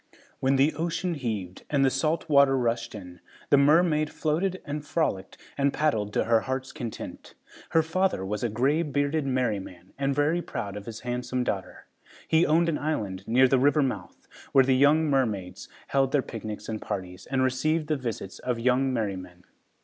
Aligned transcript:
When 0.39 0.55
the 0.55 0.73
ocean 0.73 1.13
heaved 1.13 1.63
and 1.69 1.85
the 1.85 1.91
salt 1.91 2.27
water 2.27 2.57
rushed 2.57 2.95
in, 2.95 3.19
the 3.51 3.57
mermaid 3.57 4.09
floated 4.09 4.59
and 4.65 4.83
frolicked 4.83 5.37
and 5.59 5.71
paddled 5.71 6.11
to 6.13 6.23
her 6.23 6.39
heart's 6.39 6.71
content. 6.71 7.35
Her 7.69 7.83
father 7.83 8.25
was 8.25 8.43
a 8.43 8.49
gray 8.49 8.81
bearded 8.81 9.27
merryman 9.27 9.93
and 9.99 10.15
very 10.15 10.41
proud 10.41 10.75
of 10.75 10.87
his 10.87 11.01
handsome 11.01 11.43
daughter. 11.43 11.85
He 12.27 12.47
owned 12.47 12.67
an 12.67 12.79
island 12.79 13.27
near 13.27 13.47
the 13.47 13.59
river 13.59 13.83
mouth, 13.83 14.27
where 14.53 14.65
the 14.65 14.75
young 14.75 15.05
mermaids 15.07 15.69
held 15.89 16.13
their 16.13 16.23
picnics 16.23 16.67
and 16.67 16.81
parties 16.81 17.27
and 17.29 17.43
received 17.43 17.85
the 17.85 17.95
visits 17.95 18.39
of 18.39 18.57
young 18.59 18.91
merrymen. 18.91 19.43